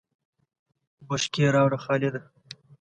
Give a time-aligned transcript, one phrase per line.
[1.07, 2.21] بشکی راوړه خالده!